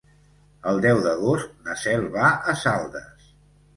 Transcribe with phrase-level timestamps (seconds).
[0.69, 3.33] El deu d'agost na Cel va a Saldes.